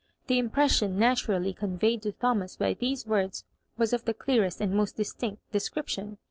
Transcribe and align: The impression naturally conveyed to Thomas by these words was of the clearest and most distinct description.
The 0.25 0.39
impression 0.39 0.97
naturally 0.97 1.53
conveyed 1.53 2.01
to 2.01 2.11
Thomas 2.13 2.55
by 2.55 2.73
these 2.73 3.05
words 3.05 3.45
was 3.77 3.93
of 3.93 4.05
the 4.05 4.15
clearest 4.15 4.59
and 4.59 4.73
most 4.73 4.95
distinct 4.97 5.43
description. 5.51 6.17